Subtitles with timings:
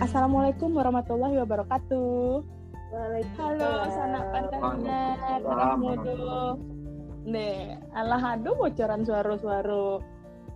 [0.00, 2.40] Assalamualaikum warahmatullahi wabarakatuh.
[3.36, 6.56] Halo, sanak pantangan, Rahmudo.
[7.28, 10.00] Nih, alah aduh bocoran suara-suara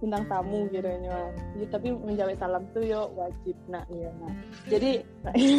[0.00, 1.28] bintang tamu gitu ya.
[1.68, 4.08] tapi menjawab salam tuh yo wajib nak ya.
[4.16, 4.32] Nah.
[4.72, 5.04] Jadi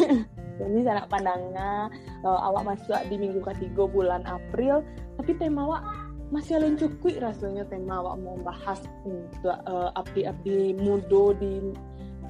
[0.65, 1.85] ini sanak pandangnya
[2.25, 4.81] uh, awak masuk di minggu ketiga bulan April,
[5.21, 5.85] tapi tema awak
[6.33, 11.69] masih alun cukup rasanya tema awak mau bahas untuk uh, abdi-abdi mudo di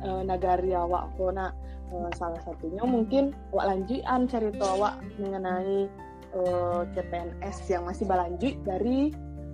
[0.05, 1.52] uh, nagari awak kona
[1.91, 5.90] uh, salah satunya mungkin awak lanjutan cerita awak mengenai
[6.38, 9.12] uh, CPNS yang masih berlanjut dari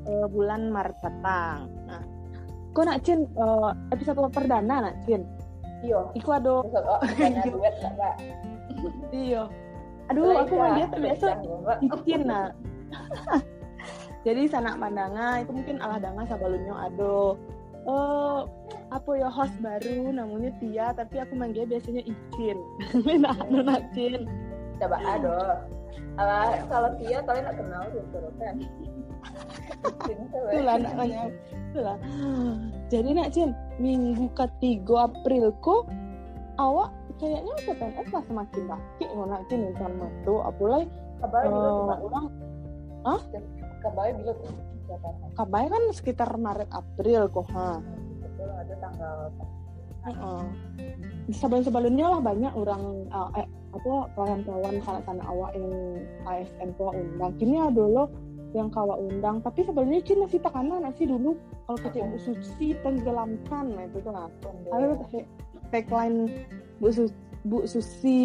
[0.09, 1.69] uh, bulan Maret datang.
[1.87, 2.03] Nah,
[2.75, 5.23] kok nak Cin uh, episode perdana nak Cin?
[5.81, 6.13] Iya.
[6.13, 6.61] Iku ada.
[9.13, 9.43] Iya.
[10.09, 11.27] Aduh, aku mah dia biasa
[12.05, 12.53] Cin nak.
[14.25, 17.41] Jadi sanak pandanga itu mungkin alah danga sabalunyo ado.
[17.89, 18.45] Oh,
[18.93, 22.57] apa ya host baru namanya Tia tapi aku manggil biasanya Icin.
[23.23, 24.29] Nah nuna Cin.
[24.77, 25.37] Coba ado
[26.19, 28.55] Alah, kalau Tia kalian nggak kenal gitu kan?
[30.51, 31.31] Itulah namanya.
[31.71, 31.97] Itulah.
[32.91, 35.89] Jadi nak Cin, minggu ketiga April kok
[36.59, 40.89] awak kayaknya PNS lah semakin baki ngono Cin insan metu apalagi
[41.21, 42.25] kabar uh, orang
[43.05, 43.21] ah
[43.85, 44.09] kabar
[44.99, 47.79] bila kabar kan sekitar Maret April kok ha.
[48.41, 49.17] Ada tanggal
[50.09, 50.45] uh,
[51.29, 55.71] sebelum-sebelumnya lah banyak orang uh, eh, apa kawan-kawan sana-sana awak yang
[56.27, 57.31] ASN kau undang.
[57.39, 58.11] Kini lo
[58.51, 59.39] yang kawa undang.
[59.39, 61.39] Tapi sebelumnya Cina masih tekanan sih dulu
[61.71, 64.27] kalau kita Bu Susi tenggelamkan nah itu tuh nah
[64.75, 64.99] ada
[65.71, 66.27] tagline
[66.83, 67.07] Bu, Su
[67.47, 68.19] Bu Susi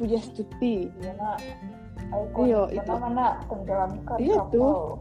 [0.00, 0.88] Puja Stuti
[2.40, 2.92] iya iya itu.
[2.96, 4.96] mana tenggelamkan iya tuh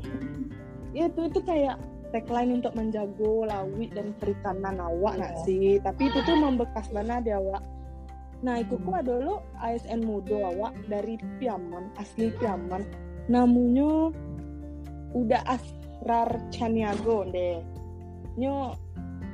[0.95, 1.75] iya tuh itu kayak
[2.15, 5.35] tagline untuk menjago lawi dan perikanan awak yeah.
[5.43, 5.77] sih?
[5.83, 7.61] Tapi itu tuh membekas mana di awak
[8.43, 12.83] nah itu kok dulu ASN Mudo awak dari Piaman asli Piaman.
[13.25, 14.14] Namanya
[15.17, 17.58] udah Asrar Chaniago deh.
[18.37, 18.75] Nyo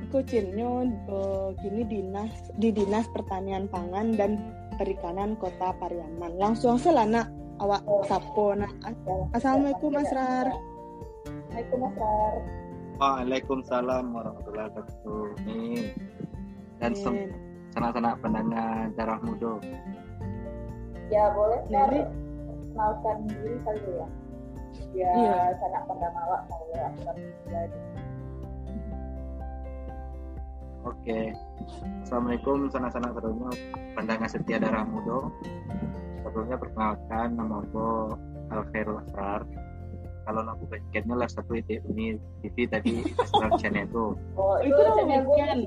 [0.08, 4.40] kucin nyo uh, kini dinas di dinas pertanian pangan dan
[4.80, 6.40] perikanan kota Pariaman.
[6.40, 7.28] Langsung selana
[7.60, 8.00] awak oh.
[8.08, 8.70] sapo nah
[9.36, 10.71] assalamualaikum Asrar Assalamualaikum
[11.52, 12.34] Asrar
[13.02, 15.26] Waalaikumsalam warahmatullahi wabarakatuh.
[15.42, 15.90] Nih.
[16.78, 16.92] Dan
[17.74, 19.58] sana-sana pendengar darah muda.
[21.10, 22.06] Ya boleh Nih.
[22.72, 24.06] kenalkan diri kali ya.
[24.92, 25.36] Ya iya.
[25.60, 26.88] sana pendengar awak mau ya
[30.82, 31.20] Oke.
[32.06, 33.50] Assalamualaikum sana-sana sebelumnya
[33.98, 35.26] pendengar setia darah muda.
[36.22, 38.14] Sebelumnya perkenalkan nama aku
[38.52, 39.42] Alkhairul Asrar
[40.22, 44.14] kalau lagu basketnya lah satu itu ini TV tadi Astral Chaneto.
[44.38, 45.58] Oh itu channel kan?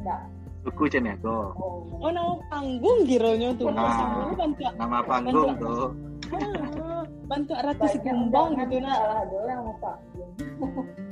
[0.00, 0.20] Enggak.
[0.60, 1.54] Suku Chaneto.
[1.56, 1.86] Oh.
[2.02, 3.72] oh nama panggung gironya tuh.
[3.72, 5.88] Nah, bantu, nama panggung bantu, tuh.
[6.30, 8.96] Ah, bantu ratu sekembang gitu nak.
[8.98, 10.30] Salah dulu yang mau panggung.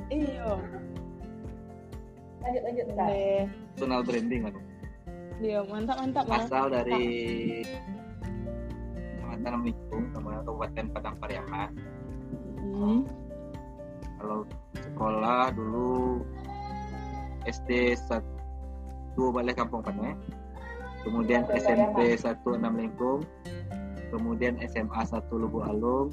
[0.08, 0.52] Iya.
[2.40, 3.44] Lanjut lanjut kan.
[3.76, 4.54] Personal branding kan.
[5.38, 6.24] Iya mantap mantap.
[6.26, 7.06] Asal dari
[9.28, 10.07] Kecamatan Mikung,
[10.42, 11.70] Kabupaten Padang Pariaman.
[12.58, 13.00] Hmm.
[14.18, 14.42] Kalau
[14.74, 16.22] sekolah dulu
[17.46, 18.22] SD 1
[19.14, 20.18] Balai Kampung Pane,
[21.06, 23.22] kemudian SMP 1 Enam Lengkung,
[24.10, 26.10] kemudian SMA 1 Lubuk Alung,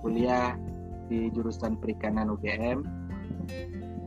[0.00, 0.56] kuliah
[1.12, 2.80] di jurusan perikanan UGM,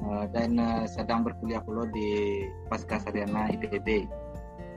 [0.02, 2.42] eh, dan eh, sedang berkuliah pula di
[2.74, 4.10] Pasca Sarjana IPB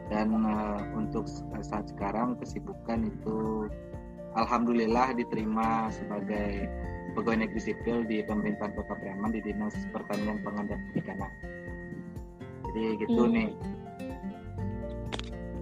[0.07, 1.27] dan uh, untuk
[1.63, 3.67] saat sekarang kesibukan itu
[4.37, 6.69] alhamdulillah diterima sebagai
[7.17, 11.33] pegawai negeri sipil di pemerintahan Kota Priaman di Dinas Pertanian Pangan dan Perikanan.
[12.69, 13.33] Jadi gitu hmm.
[13.33, 13.51] nih.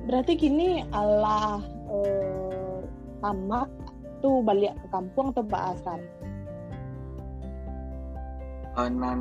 [0.04, 2.80] Berarti gini Allah eh,
[3.22, 3.70] tamat
[4.20, 6.02] tuh balik ke kampung atau Pak Asran?
[8.74, 9.20] Nan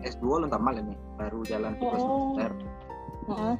[0.00, 2.08] S2 lo tamat ini baru jalan tugas oh.
[2.34, 2.50] semester
[3.28, 3.56] uh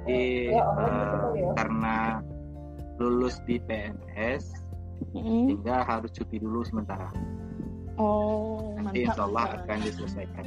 [0.00, 1.50] Jadi ya, uh, ya.
[1.56, 1.96] karena
[3.00, 4.44] lulus di PNS,
[5.16, 5.48] mm-hmm.
[5.48, 7.08] sehingga harus cuti dulu sementara.
[7.96, 9.16] Oh, Nanti mantap.
[9.16, 10.44] insya Allah akan diselesaikan.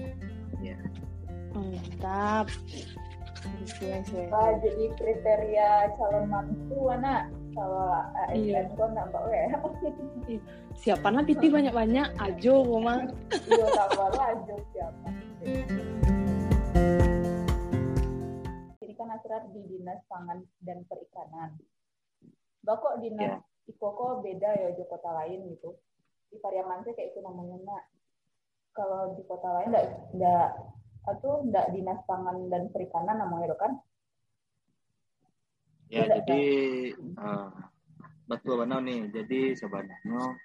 [0.61, 0.77] Ya.
[1.57, 2.45] Mantap.
[3.43, 5.69] Nah, jadi kriteria
[5.99, 7.91] calon mantu anak kalau
[8.31, 8.63] iya.
[8.71, 9.45] kok nambah ya.
[10.79, 13.11] Siapa nanti banyak-banyak ajo mama.
[13.29, 15.07] Iya tambah ajo siapa
[19.03, 21.53] kan Asrar di Dinas Pangan dan Perikanan.
[22.63, 23.39] Bakok Dinas yeah.
[23.63, 25.71] Ikoko beda ya di kota lain gitu.
[26.27, 27.83] Di Pariaman sih kayak itu namanya nak.
[28.75, 30.49] Kalau di kota lain enggak enggak
[31.03, 33.75] atau enggak dinas pangan dan perikanan namanya kan
[35.91, 36.43] ya jadi
[37.19, 37.51] uh,
[38.25, 40.39] betul benar nih jadi sebenarnya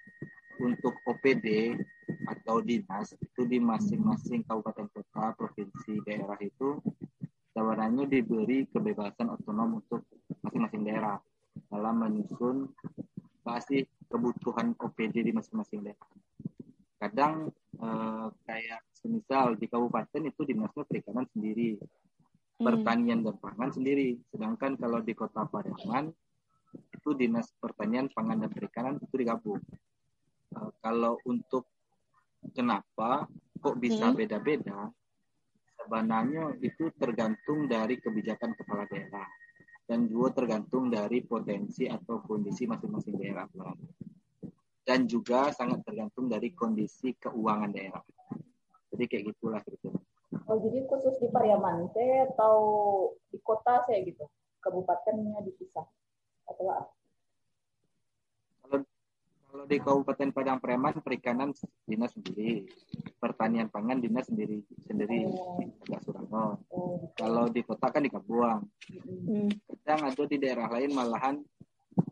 [0.59, 1.79] untuk OPD
[2.27, 6.83] atau dinas itu di masing-masing kabupaten kota provinsi daerah itu
[7.55, 10.03] sebenarnya diberi kebebasan otonom untuk
[10.43, 11.15] masing-masing daerah
[11.67, 12.71] dalam menyusun
[13.43, 16.09] pasti kebutuhan OPD di masing-masing daerah.
[16.99, 22.63] Kadang eh, kayak semisal di kabupaten itu dinasnya perikanan sendiri, hmm.
[22.63, 24.19] pertanian dan pangan sendiri.
[24.31, 26.11] Sedangkan kalau di kota Pariaman
[26.69, 29.61] itu dinas pertanian, pangan dan perikanan itu digabung.
[30.53, 31.69] Uh, kalau untuk
[32.53, 33.25] kenapa
[33.57, 34.17] kok bisa hmm.
[34.17, 34.89] beda-beda?
[34.89, 34.97] Hmm.
[35.79, 39.25] Sebenarnya itu tergantung dari kebijakan kepala daerah
[39.89, 43.49] dan juga tergantung dari potensi atau kondisi masing-masing daerah
[44.85, 48.01] dan juga sangat tergantung dari kondisi keuangan daerah.
[48.93, 49.89] Jadi kayak gitulah gitu
[50.49, 52.55] oh jadi khusus di Pariaman saya atau
[53.29, 54.25] di kota saya gitu?
[54.59, 55.87] Kabupatennya dipisah
[56.49, 56.98] atau apa
[59.59, 61.51] kalau di Kabupaten Padang Preman perikanan
[61.83, 62.63] dinas sendiri
[63.19, 65.27] pertanian pangan dinas sendiri sendiri
[65.83, 67.11] agak Surango oh.
[67.19, 69.51] kalau di kota kan di Kabuang hmm.
[69.67, 71.43] kadang ada di daerah lain malahan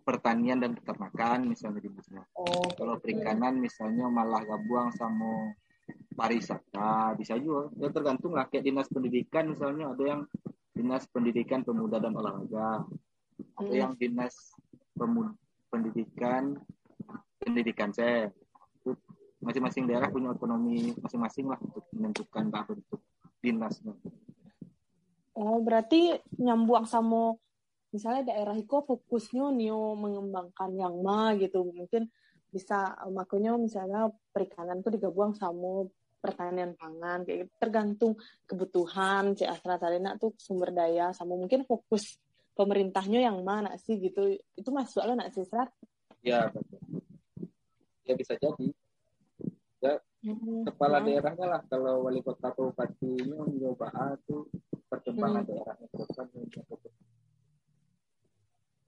[0.04, 2.68] pertanian dan peternakan misalnya di sana oh.
[2.76, 5.56] kalau perikanan misalnya malah Kabuang sama
[6.20, 10.22] pariwisata bisa juga ya tergantung lah kayak dinas pendidikan misalnya ada yang
[10.76, 12.84] dinas pendidikan pemuda dan olahraga
[13.56, 13.72] ada hmm.
[13.72, 14.36] yang dinas
[15.00, 15.32] pemuda
[15.72, 16.60] pendidikan
[17.42, 18.30] pendidikan saya
[19.42, 23.02] masing-masing daerah punya otonomi masing-masing lah untuk menentukan apa bentuk
[23.42, 23.94] dinasnya.
[25.38, 27.38] Oh berarti nyambung sama
[27.94, 32.10] misalnya daerah itu fokusnya nio mengembangkan yang ma gitu mungkin
[32.50, 35.86] bisa makanya misalnya perikanan tuh digabung sama
[36.18, 37.52] pertanian pangan kayak gitu.
[37.62, 38.14] tergantung
[38.50, 42.18] kebutuhan si Astra Talina tuh sumber daya sama mungkin fokus
[42.58, 45.46] pemerintahnya yang mana sih gitu itu masuk lo nak sih?
[46.26, 46.82] Ya betul
[48.08, 48.68] ya bisa jadi
[49.84, 49.94] ya
[50.24, 50.66] hmm.
[50.72, 51.06] kepala hmm.
[51.12, 54.48] daerahnya lah kalau wali kota atau bupatinya nyoba tuh
[54.90, 55.50] perkembangan hmm.
[55.52, 56.26] daerahnya ke depan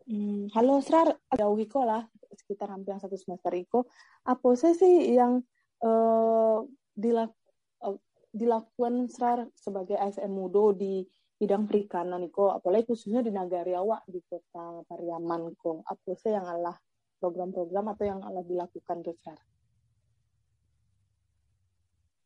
[0.08, 0.44] hmm.
[0.56, 3.86] halo Srar jauh Iko lah sekitar hampir satu semester Iko
[4.24, 5.44] apa sih yang
[5.84, 6.64] uh,
[6.96, 7.36] dilak
[7.84, 8.00] uh,
[8.34, 11.04] dilakukan Srar sebagai ASN Mudo di
[11.38, 16.48] bidang perikanan Iko apalagi khususnya di Nagari Awak di kota Pariaman Ko apa sih yang
[16.48, 16.76] Allah
[17.20, 19.40] program-program atau yang Allah dilakukan tuh Sar?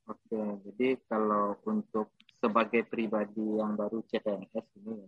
[0.04, 5.08] Oke, jadi kalau untuk sebagai pribadi yang baru CPNS ini ya,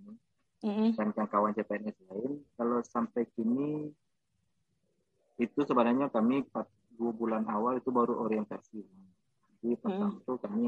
[0.72, 0.90] mm-hmm.
[0.96, 3.92] dan kawan CPNS lain, kalau sampai kini
[5.36, 6.48] itu sebenarnya kami
[6.96, 8.88] dua bulan awal itu baru orientasi.
[9.60, 10.20] Jadi pertama mm.
[10.24, 10.66] itu kami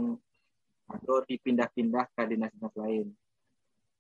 [0.91, 3.07] ada dipindah-pindah ke dinas-dinas lain.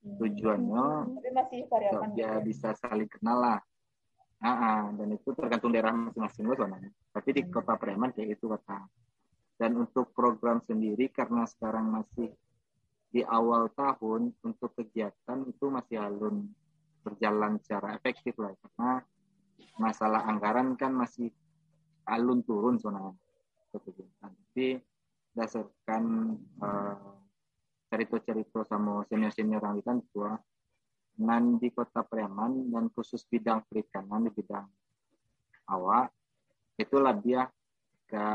[0.03, 2.19] Tujuannya mm.
[2.19, 3.59] ya bisa saling kenal lah
[4.37, 6.91] Ah, dan itu tergantung daerah masing-masing loh sebenarnya.
[7.09, 8.85] Tapi di kota Preman kayak itu kota.
[9.57, 12.29] Dan untuk program sendiri karena sekarang masih
[13.09, 16.45] di awal tahun untuk kegiatan itu masih alun
[17.01, 18.91] berjalan secara efektif lah karena
[19.79, 21.33] masalah anggaran kan masih
[22.05, 23.17] alun turun sebenarnya
[23.73, 24.31] kegiatan.
[24.33, 24.77] Tapi
[25.33, 26.03] berdasarkan
[26.61, 27.17] uh,
[27.93, 30.33] cerita-cerita sama senior-senior yang kan tua
[31.17, 34.65] nan di kota Preman dan khusus bidang perikanan di bidang
[35.73, 36.13] awak
[36.77, 37.49] itulah dia
[38.07, 38.25] ke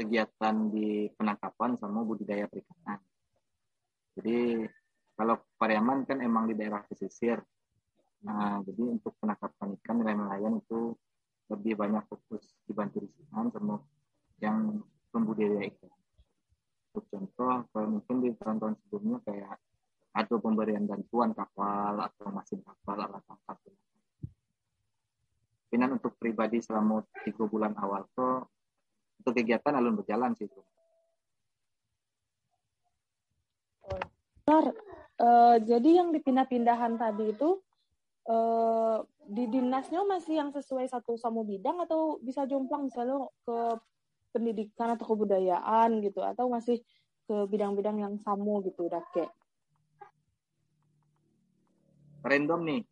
[0.00, 2.96] kegiatan di penangkapan sama budidaya perikanan.
[4.16, 4.64] Jadi
[5.12, 7.36] kalau Pariaman kan emang di daerah pesisir.
[8.24, 10.96] Nah, jadi untuk penangkapan ikan nelayan-nelayan itu
[11.52, 13.76] lebih banyak fokus dibantu di sana sama
[14.40, 14.80] yang
[15.12, 15.92] pembudidaya ikan.
[16.90, 19.56] Untuk contoh, kalau mungkin di tahun-tahun sebelumnya kayak
[20.10, 23.58] atau pemberian bantuan kapal atau mesin kapal alat tangkap.
[25.70, 28.42] Pinan untuk pribadi selama tiga bulan awal tuh
[29.22, 30.60] untuk kegiatan alun berjalan sih itu.
[34.50, 34.74] Benar.
[35.20, 37.60] Uh, jadi yang dipindah-pindahan tadi itu
[38.26, 43.58] uh, di dinasnya masih yang sesuai satu sama bidang atau bisa jomplang misalnya ke
[44.34, 46.82] pendidikan atau kebudayaan gitu atau masih
[47.30, 49.30] ke bidang-bidang yang sama gitu kayak
[52.24, 52.82] random nih.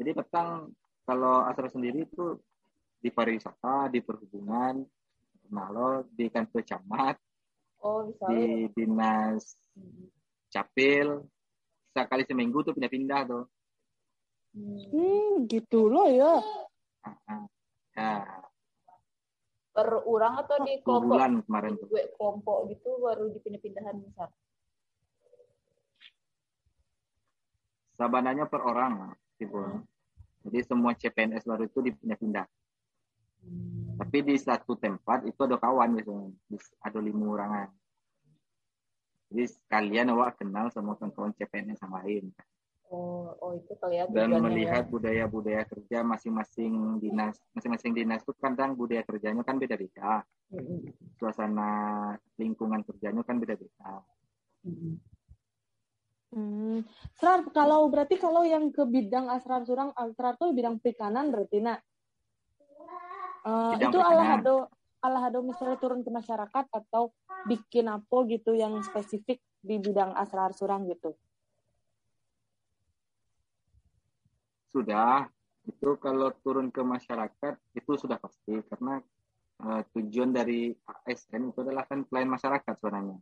[0.00, 0.72] Jadi petang
[1.04, 2.38] kalau Asra sendiri itu
[3.00, 4.84] di pariwisata, di perhubungan,
[5.50, 7.16] malo di kantor camat,
[7.82, 9.56] oh, di dinas
[10.52, 11.24] capil,
[11.90, 13.44] sekali seminggu tuh pindah-pindah tuh.
[14.54, 16.42] Hmm, gitu loh ya.
[17.96, 18.40] Nah,
[19.70, 21.86] per orang atau di kelompok bulan kemarin tuh.
[21.86, 24.28] gue kelompok gitu baru dipindah-pindahan besar
[28.00, 29.84] sabananya per orang gitu
[30.48, 32.48] jadi semua CPNS baru itu dipindah-pindah
[33.44, 34.00] hmm.
[34.00, 36.32] tapi di satu tempat itu ada kawan biasanya
[36.80, 37.68] ada lima orangan
[39.28, 42.24] jadi sekalian awak kenal sama kawan-kawan CPNS yang lain
[42.90, 44.10] Oh, oh itu kelihatan.
[44.10, 50.26] Dan melihat budaya-budaya kerja masing-masing dinas, masing-masing dinas itu kadang budaya kerjanya kan beda-beda.
[50.50, 51.14] Mm-hmm.
[51.14, 51.70] Suasana
[52.34, 54.02] lingkungan kerjanya kan beda-beda.
[54.66, 54.90] Mm-hmm.
[54.90, 55.19] Hmm.
[57.18, 61.80] Serar, kalau berarti kalau yang ke bidang asrar surang, asrar itu bidang perikanan berarti nak.
[63.40, 64.68] Uh, itu Allah hado
[65.00, 67.08] Allah hado misalnya turun ke masyarakat atau
[67.48, 71.16] bikin apa gitu yang spesifik di bidang asrar surang gitu.
[74.70, 75.26] sudah.
[75.66, 78.62] Itu kalau turun ke masyarakat itu sudah pasti.
[78.70, 79.02] Karena
[79.60, 80.72] uh, tujuan dari
[81.04, 83.18] ASN itu adalah kan pelayan masyarakat sebenarnya.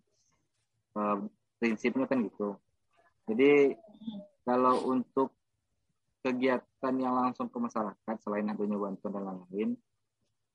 [0.94, 1.26] Uh,
[1.58, 2.54] prinsipnya kan gitu
[3.28, 3.76] jadi
[4.48, 5.36] kalau untuk
[6.24, 9.70] kegiatan yang langsung ke masyarakat selain adanya bantuan dan lain-lain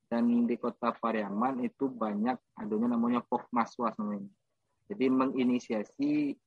[0.10, 4.30] dan di kota Pariaman itu banyak adanya namanya Pokmaswas namanya.
[4.86, 6.38] Jadi menginisiasi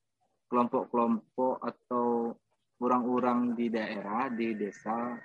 [0.46, 2.30] kelompok-kelompok atau
[2.78, 5.18] orang-orang di daerah di desa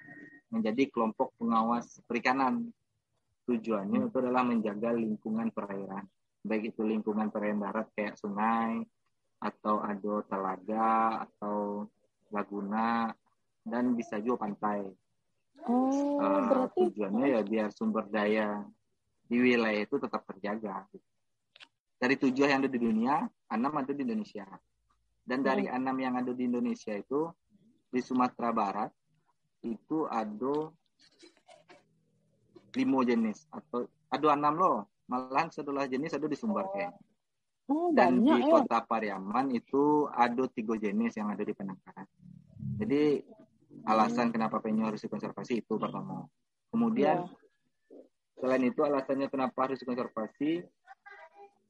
[0.50, 2.65] menjadi kelompok pengawas perikanan.
[3.46, 6.05] Tujuannya itu adalah menjaga lingkungan perairan,
[6.46, 8.86] baik itu lingkungan perairan darat kayak sungai
[9.41, 11.89] atau ada telaga atau
[12.29, 13.10] laguna
[13.65, 14.86] dan bisa juga pantai.
[15.65, 18.62] Oh, uh, berarti tujuannya ya biar sumber daya
[19.25, 20.86] di wilayah itu tetap terjaga.
[22.01, 23.21] Dari tujuh yang ada di dunia,
[23.53, 24.45] enam ada di Indonesia.
[25.21, 25.77] Dan dari hmm.
[25.77, 27.29] enam yang ada di Indonesia itu
[27.93, 28.89] di Sumatera Barat
[29.62, 30.74] itu ada
[32.74, 34.77] lima jenis atau ada enam loh
[35.12, 36.74] malahan setelah jenis ada di Sumber oh,
[37.93, 38.51] dan banyak, di ya.
[38.51, 42.07] kota Pariaman itu ada tiga jenis yang ada di Penangkaran
[42.77, 43.21] jadi
[43.87, 46.25] alasan kenapa penyu harus dikonservasi itu pertama
[46.69, 47.29] kemudian ya.
[48.39, 50.61] selain itu alasannya kenapa harus dikonservasi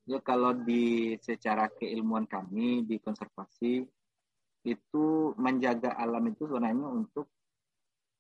[0.10, 3.86] ya kalau di secara keilmuan kami di konservasi
[4.62, 7.25] itu menjaga alam itu sebenarnya untuk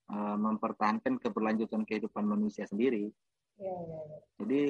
[0.09, 3.13] uh, mempertahankan keberlanjutan kehidupan manusia sendiri.
[3.61, 4.17] Ya, ya, ya.
[4.41, 4.63] Jadi,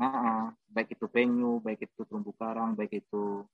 [0.00, 3.44] uh, baik itu penyu, baik itu terumbu karang, baik itu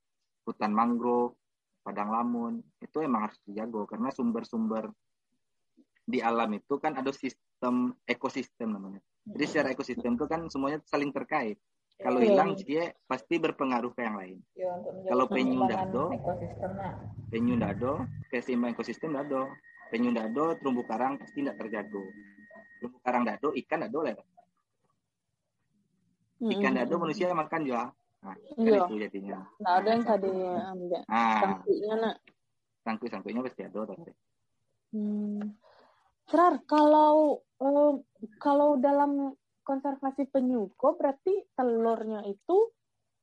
[0.47, 1.35] hutan mangrove,
[1.83, 4.93] padang lamun, itu emang harus dijaga karena sumber-sumber
[6.09, 9.01] di alam itu kan ada sistem ekosistem namanya.
[9.29, 11.61] Jadi secara ekosistem itu kan semuanya saling terkait.
[11.99, 12.31] Kalau iya.
[12.31, 14.39] hilang dia pasti berpengaruh ke yang lain.
[14.55, 14.71] Ya,
[15.11, 16.15] Kalau penyu dado,
[17.27, 19.51] penyu dado, keseimbangan ekosistem dado.
[19.91, 22.05] Penyu dado, terumbu karang pasti tidak terjaga.
[22.79, 24.15] Terumbu karang dado, ikan dado lah.
[26.39, 27.91] Ikan dado manusia makan juga.
[28.19, 28.83] Nah, kan iya.
[28.87, 29.39] itu jadinya.
[29.63, 31.03] Nah, ada yang tadi ambil.
[31.07, 32.17] Nah, sangkunya nak.
[32.83, 34.13] Sangku sangkunya pasti ada tapi.
[34.95, 35.43] Hmm.
[36.29, 38.03] Serar, kalau um,
[38.43, 39.35] kalau dalam
[39.69, 42.73] konservasi penyu kok berarti telurnya itu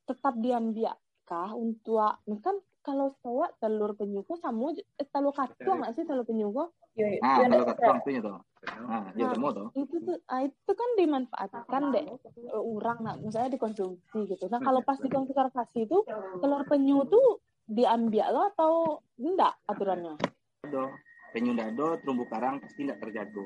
[0.05, 6.05] tetap diambiakkah untuk kan kalau setawa telur penyu kok sama eh, telur katuang nggak sih
[6.05, 7.19] telur penyu kok iya, iya.
[7.25, 11.81] ah iya, telur katuang itu tuh ah nah, tuh itu tuh ah, itu kan dimanfaatkan
[11.93, 12.05] deh
[12.53, 14.45] orang nah misalnya dikonsumsi gitu.
[14.49, 16.03] Nah kalau pas di konservasi itu
[16.41, 18.73] telur penyu tuh diambil lo atau
[19.17, 20.15] enggak aturannya?
[20.69, 20.93] Do
[21.33, 23.45] penyu dado terumbu karang pasti enggak terjaga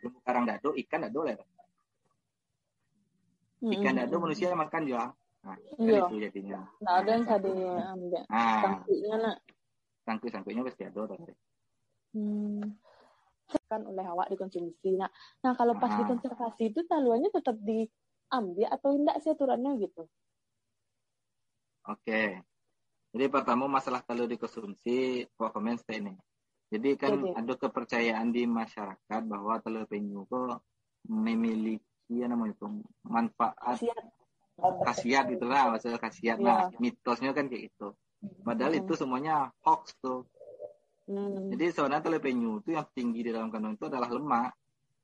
[0.00, 1.36] terumbu karang dado ikan dado lah
[3.64, 5.12] ikan dado manusia yang makan juga.
[5.44, 6.00] Nah iya.
[6.08, 6.60] itu jadinya.
[6.80, 8.22] Nah ada yang tadi ambil.
[8.32, 9.36] Nah, sangkunya nak.
[10.04, 11.32] Sangku sangkunya pasti ada tapi
[12.14, 12.83] hmm
[13.70, 14.98] kan oleh awak dikonsumsi.
[14.98, 15.10] Nah
[15.42, 15.98] nah kalau pas ah.
[16.02, 20.02] dikonservasi itu taluannya tetap diambil atau tidak sih aturannya gitu?
[21.88, 22.40] Oke.
[23.14, 26.14] Jadi pertama masalah kalau dikonsumsi komen ini.
[26.74, 27.32] Jadi kan okay.
[27.38, 30.66] ada kepercayaan di masyarakat bahwa telur penyu kok
[31.06, 32.66] memiliki iya namanya itu
[33.06, 33.78] manfaat.
[34.58, 35.24] Khasiat.
[35.30, 36.38] Itulah maksudnya khasiat.
[36.38, 36.44] Yeah.
[36.44, 37.94] nah mitosnya kan kayak gitu.
[38.40, 38.80] Padahal hmm.
[38.86, 40.24] itu semuanya hoax tuh
[41.08, 41.52] hmm.
[41.54, 44.50] jadi sebenarnya telur penyu itu yang tinggi di dalam kandungan itu adalah lemak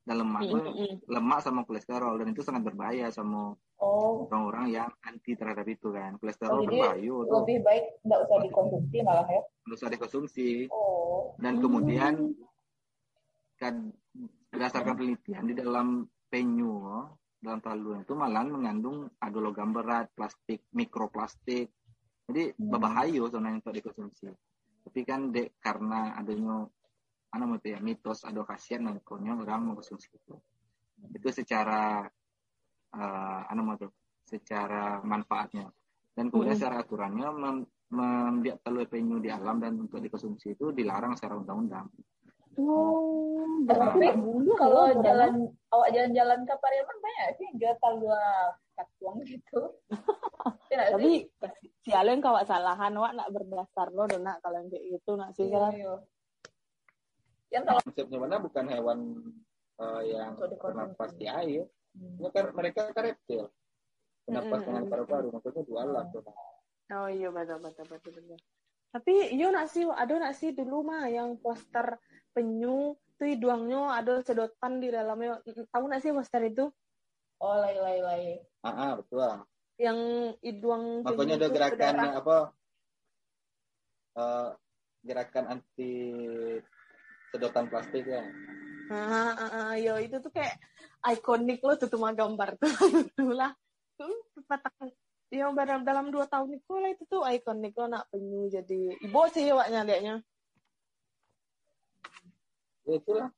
[0.00, 0.97] dan lemak itu hmm.
[1.07, 4.26] lemak sama kolesterol dan itu sangat berbahaya sama oh.
[4.26, 9.26] orang-orang yang anti terhadap itu kan kolesterol oh, berbahaya lebih baik tidak usah dikonsumsi malah
[9.28, 11.37] ya tidak usah dikonsumsi oh.
[11.38, 12.14] dan kemudian
[13.61, 13.92] kan
[14.50, 16.80] berdasarkan penelitian di dalam penyu
[17.40, 21.73] dalam taluran itu malah mengandung ada logam berat, plastik, mikroplastik.
[22.28, 22.69] Jadi hmm.
[22.69, 24.28] berbahaya sebenarnya untuk dikonsumsi.
[24.80, 26.64] Tapi kan dek karena adanya
[27.30, 30.34] mana mau ya mitos ada khasiat makanya orang mengkonsumsi itu.
[31.14, 32.04] Itu secara
[32.96, 33.92] uh, anu tuh
[34.26, 35.70] secara manfaatnya
[36.14, 36.60] dan kemudian hmm.
[36.60, 37.56] secara aturannya mem
[37.90, 41.90] membiak telur penyu di alam dan untuk dikonsumsi itu dilarang secara undang-undang.
[42.54, 49.75] Oh, berarti nah, kalau jalan awak jalan-jalan ke Pariaman banyak sih jual talua katuang gitu.
[50.70, 51.26] ya, Tapi
[51.90, 55.75] si Alen kawak salahan wak nak berdasar lo nak kalau kayak gitu nak sih kan.
[57.50, 58.99] Yang kalau konsepnya mana bukan hewan
[59.82, 61.66] uh, yang bernapas di air.
[61.99, 62.30] Hmm.
[62.30, 63.50] Kan, mereka kan reptil.
[64.23, 66.23] Bernapas dengan paru-paru, maksudnya dua alat tuh.
[66.94, 68.38] Oh iya betul betul betul betul.
[68.94, 71.99] Tapi yo nak sih ada nak sih dulu mah yang poster
[72.30, 75.42] penyu tuh duangnya ada sedotan di dalamnya.
[75.75, 76.70] Tahu nak sih poster itu?
[77.42, 78.25] Oh lay lay lay.
[78.62, 79.42] Ah, ah betul.
[79.80, 79.99] Yang
[80.44, 82.37] iduang Makanya ada gerakan apa?
[84.12, 84.49] Uh,
[85.00, 85.92] gerakan anti
[87.32, 88.20] sedotan plastik ya.
[88.90, 90.60] Ah, ah, ah, yo itu tuh kayak
[91.08, 92.68] ikonik lo tuh cuma gambar tuh.
[93.40, 93.56] Lah.
[93.96, 94.75] Tuh patah.
[95.30, 99.22] Yang dalam dalam dua tahun itu lah itu tuh ikonik lo nak penyu jadi ibu
[99.30, 100.18] sih waknya liatnya
[102.90, 103.30] ya itulah.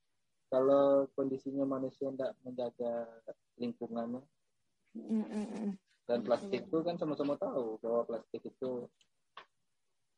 [0.52, 3.08] Kalau kondisinya manusia tidak menjaga
[3.56, 4.20] lingkungannya.
[4.92, 8.86] Mm dan plastik itu kan sama-sama tahu bahwa plastik itu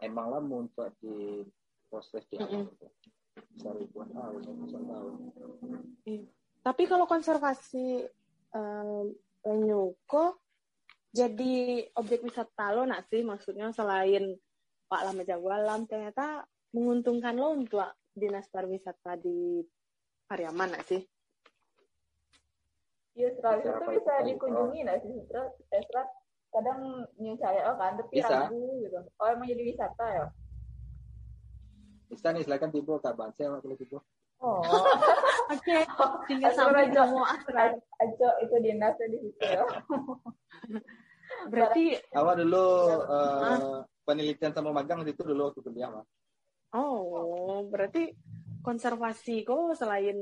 [0.00, 5.14] emang lama untuk diproses di alam mm bisa ribuan tahun ratusan tahun
[6.06, 6.22] iya.
[6.62, 8.06] tapi kalau konservasi
[8.54, 9.10] um,
[11.14, 13.22] jadi objek wisata lo nak sih?
[13.22, 14.34] Maksudnya selain
[14.90, 16.42] Pak Lama Jagoalam ternyata
[16.74, 19.62] menguntungkan lo untuk dinas pariwisata di
[20.26, 20.98] Pariaman nak sih?
[23.14, 25.14] Iya, Serat itu bisa dikunjungi nggak sih?
[25.30, 26.08] Serat, eh, Serat
[26.50, 28.50] kadang nyucaya oh kan, tapi bisa.
[28.50, 28.98] ragu gitu.
[29.18, 30.26] Oh emang jadi wisata ya?
[32.10, 33.98] Bisa nih, silakan tiba ke Bansel kalau tiba.
[34.42, 34.60] Oh,
[35.54, 35.76] oke.
[36.26, 37.22] Tinggal sampai kamu
[38.02, 39.62] Ajo itu dinasnya di situ ya.
[41.52, 42.66] Berarti awal dulu
[43.08, 46.04] uh, penelitian sama magang itu dulu waktu kuliah mah.
[46.74, 48.10] Oh, berarti
[48.64, 50.16] konservasi kok selain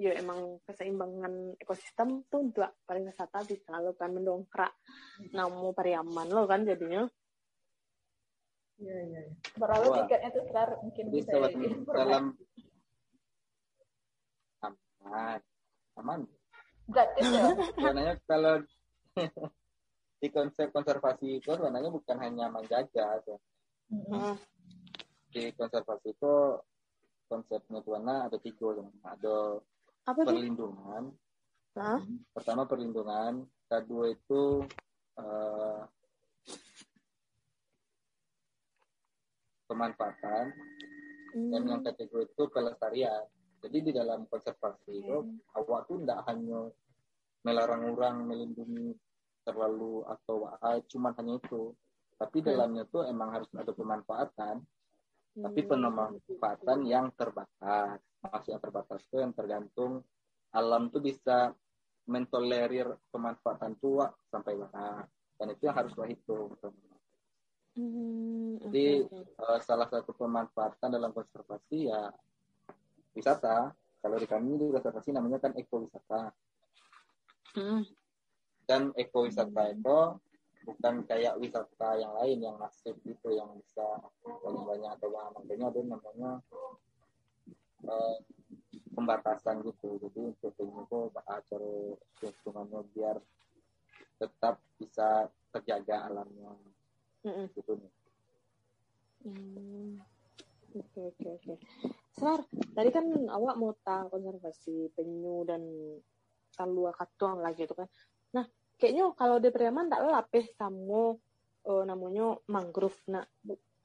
[0.00, 4.72] ya emang keseimbangan ekosistem tuh untuk pariwisata bisa lo kan mendongkrak
[5.36, 7.04] namu Pariaman lo kan jadinya.
[8.80, 9.20] Iya iya.
[9.28, 9.36] iya.
[9.60, 11.32] Berlalu tiketnya tuh sekarang mungkin bisa
[11.92, 12.24] dalam
[15.04, 15.40] aman
[16.00, 16.20] aman.
[16.88, 17.44] Gratis ya.
[17.76, 18.54] Sebenarnya kalau
[20.24, 23.36] di konsep konservasi itu sebenarnya bukan hanya menjaga ya.
[23.92, 24.34] Mm-hmm.
[25.36, 26.34] Di konservasi itu
[27.34, 28.68] konsepnya itu ada tiga
[29.02, 29.36] ada
[30.06, 31.10] Apa perlindungan.
[32.30, 34.62] Pertama perlindungan, kedua itu
[35.18, 35.82] uh,
[39.66, 40.54] pemanfaatan,
[41.34, 41.50] mm.
[41.50, 43.26] dan yang ketiga itu pelestarian.
[43.64, 45.58] Jadi di dalam konservasi itu mm.
[45.58, 46.70] awak tuh tidak hanya
[47.42, 48.94] melarang orang melindungi
[49.44, 51.76] terlalu atau ah, cuma hanya itu
[52.16, 52.46] tapi hmm.
[52.48, 54.73] dalamnya tuh emang harus ada pemanfaatan hmm.
[55.34, 60.00] Tapi pemanfaatan yang terbatas masih yang terbatas tuh yang tergantung
[60.54, 61.50] alam tuh bisa
[62.06, 65.02] mentolerir pemanfaatan tua sampai mana
[65.34, 66.54] dan itu yang harus hitung
[67.74, 72.08] hmm, jadi okay, Uh, salah satu pemanfaatan dalam konservasi ya
[73.14, 73.72] wisata.
[74.00, 76.32] Kalau di kami di konservasi namanya kan ekowisata.
[77.56, 77.82] Hmm.
[78.68, 79.98] Dan ekowisata itu
[80.64, 83.84] bukan kayak wisata yang lain yang masif gitu yang bisa
[84.24, 85.08] banyak-banyak atau
[85.44, 86.30] banyak ada namanya
[87.84, 88.16] uh,
[88.96, 90.98] pembatasan gitu jadi untuk itu
[91.28, 91.74] acara
[92.24, 93.16] lingkungannya biar
[94.16, 96.52] tetap bisa terjaga alamnya
[97.22, 97.46] mm -mm.
[97.52, 97.92] gitu nih
[99.28, 99.92] mm.
[100.74, 101.54] Oke oke oke.
[102.10, 102.42] Senar,
[102.74, 105.62] tadi kan awak mau tahu konservasi penyu dan
[106.50, 107.86] talua katuang lagi itu kan
[108.78, 111.14] kayaknya kalau di Priaman tak lapih sama
[111.68, 113.28] uh, namanya mangrove nak.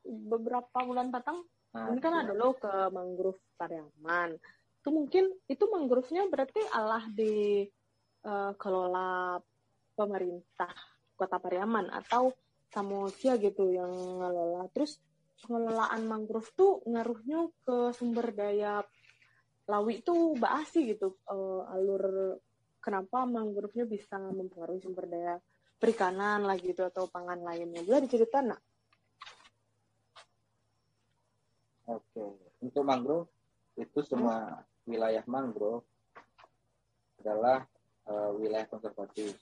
[0.04, 1.43] Beberapa bulan patang
[1.75, 4.36] nah, ini kan ada lo ke mangrove Pariaman.
[4.80, 7.67] Itu mungkin itu mangrove-nya berarti Allah di
[8.25, 9.38] uh, kelola
[9.93, 10.71] pemerintah
[11.19, 12.32] kota Pariaman atau
[12.69, 14.69] Samosia gitu yang ngelola.
[14.71, 15.02] Terus
[15.43, 18.84] pengelolaan mangrove tuh ngaruhnya ke sumber daya
[19.69, 22.36] lawi itu basi gitu uh, alur
[22.79, 25.35] kenapa mangrove-nya bisa mempengaruhi sumber daya
[25.79, 27.83] perikanan lah gitu atau pangan lainnya.
[27.87, 28.61] Boleh diceritakan nak?
[31.89, 32.21] Oke,
[32.61, 33.31] untuk mangrove
[33.79, 34.91] itu semua hmm.
[34.91, 35.87] wilayah mangrove
[37.23, 37.65] adalah
[38.05, 39.33] uh, wilayah konservasi.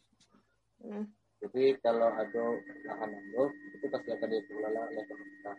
[0.79, 1.09] Hmm.
[1.43, 2.45] Jadi kalau ada
[2.87, 5.57] lahan mangrove itu pasti akan dikelola oleh pemerintah.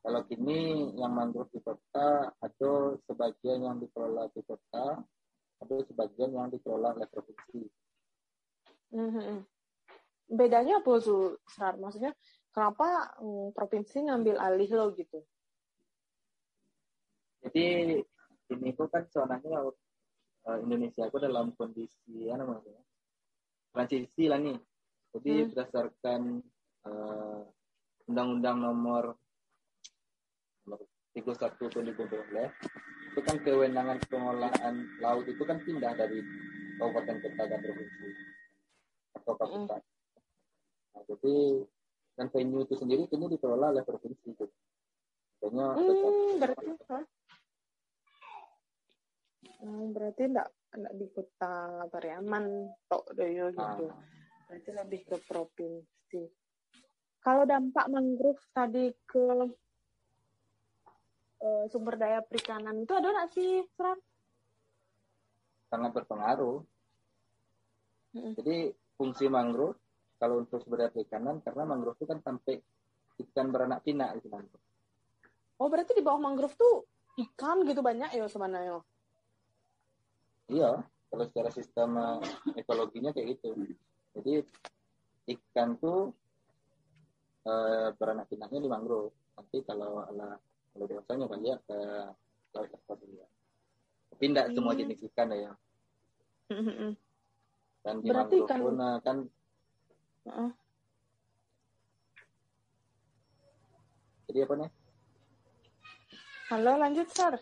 [0.00, 0.60] Kalau kini
[0.96, 2.72] yang mangrove di kota ada
[3.08, 5.00] sebagian yang dikelola di kota,
[5.70, 7.62] ada sebagian yang dikelola oleh provinsi.
[8.90, 9.38] Mm-hmm.
[10.34, 11.78] Bedanya apa tuh, Sar?
[11.78, 12.10] Maksudnya
[12.50, 15.22] kenapa mm, provinsi ngambil alih lo gitu?
[17.46, 17.98] Jadi
[18.50, 22.82] ini kok kan soalnya uh, Indonesia itu dalam kondisi apa namanya
[23.70, 24.58] transisi lah nih.
[25.14, 25.46] Jadi hmm.
[25.54, 26.20] berdasarkan
[26.86, 27.42] uh,
[28.10, 29.04] Undang-Undang nomor
[30.66, 30.78] nomor
[31.14, 36.22] 31 tahun 2012 itu kan kewenangan pengolahan laut itu kan pindah dari
[36.78, 38.08] kabupaten kota dan provinsi
[39.18, 39.82] atau kabupaten.
[39.82, 40.94] Hmm.
[40.94, 41.36] Nah, jadi
[42.14, 44.46] dan venue itu sendiri kini dikelola oleh provinsi gitu.
[45.42, 46.66] Kayaknya hmm, berarti
[49.60, 52.44] Hmm, berarti enggak enggak di kota Pariaman
[52.88, 53.84] tok doyo gitu.
[53.92, 54.00] Ah.
[54.48, 56.22] Berarti lebih ke provinsi.
[57.20, 59.24] Kalau dampak mangrove tadi ke
[61.40, 63.98] uh, sumber daya perikanan itu ada nggak sih, Fran?
[65.72, 66.60] Sangat berpengaruh.
[68.16, 68.34] Hmm.
[68.34, 69.78] Jadi fungsi mangrove
[70.20, 72.60] kalau untuk sumber daya perikanan karena mangrove itu kan sampai
[73.20, 74.64] ikan beranak pinak gitu mangrove.
[75.60, 76.88] Oh berarti di bawah mangrove tuh
[77.28, 78.80] ikan gitu banyak ya sebenarnya?
[80.50, 81.90] Iya, kalau secara sistem
[82.56, 83.54] ekologinya kayak gitu.
[84.16, 84.42] Jadi
[85.36, 86.10] ikan tuh
[87.46, 87.52] e,
[87.94, 89.14] beranak pinaknya di mangrove.
[89.36, 90.34] Nanti kalau ala
[90.80, 91.78] kalau dewasanya kan ya ke
[92.56, 93.28] laut Australia.
[94.16, 94.54] Tapi tidak hmm.
[94.56, 95.52] semua jenis ikan ya.
[97.84, 98.60] Dan di Berarti mangrove ikan...
[98.64, 99.16] pun eh, kan
[100.32, 100.52] uh.
[104.24, 104.70] Jadi apa nih?
[106.48, 107.36] Halo, lanjut, Sar.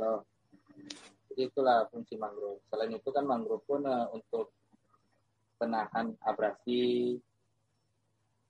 [0.00, 0.24] Halo.
[1.28, 2.64] Jadi itulah fungsi mangrove.
[2.72, 4.56] Selain itu kan mangrove pun uh, untuk
[5.60, 7.20] penahan abrasi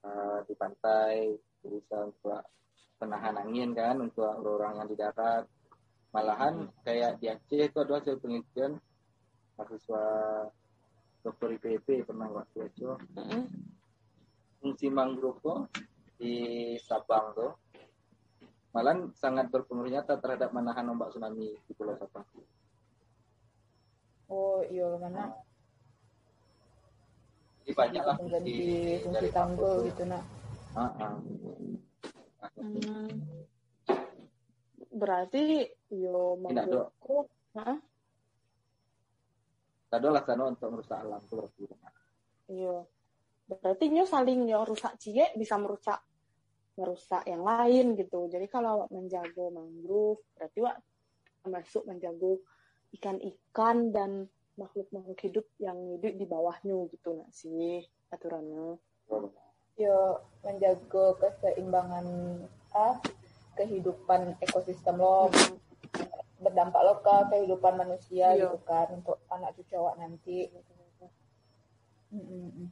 [0.07, 2.39] uh, di pantai, bisa untuk
[3.01, 5.49] penahan angin kan untuk orang yang di darat.
[6.13, 6.85] Malahan hmm.
[6.85, 8.77] kayak di Aceh itu ada hasil penelitian
[9.57, 10.03] mahasiswa
[11.25, 12.93] dokter IPP pernah waktu itu.
[13.17, 13.49] Hmm.
[14.61, 15.59] Fungsi mangrove tuh
[16.21, 17.57] di Sabang tuh
[18.71, 22.23] malah sangat berpengaruh nyata terhadap menahan ombak tsunami di Pulau Sabang
[24.31, 25.35] oh iya mana
[27.61, 28.55] jadi banyak lah fungsi
[29.03, 30.23] fungsi tanggul gitu nak
[30.71, 31.19] uh -uh.
[32.57, 33.09] Hmm.
[34.91, 37.77] berarti yo menurutku Heeh.
[39.91, 41.67] Tado lah sana untuk merusak alam tuh berarti.
[42.47, 42.77] Iya.
[43.51, 45.99] Berarti nyo saling nyo rusak cie bisa merusak
[46.79, 48.31] merusak yang lain gitu.
[48.31, 50.79] Jadi kalau menjaga mangrove berarti wak
[51.43, 52.39] masuk menjaga
[52.95, 57.83] ikan-ikan dan makhluk-makhluk hidup yang hidup di bawahnya gitu nggak sih
[58.15, 58.79] aturannya?
[59.79, 62.07] Yo menjaga keseimbangan
[62.71, 62.97] ah
[63.59, 65.59] kehidupan ekosistem lo hmm.
[66.41, 68.55] berdampak lo ke kehidupan manusia Yo.
[68.55, 70.49] gitu kan untuk anak cucu awak nanti.
[72.11, 72.67] Hmm.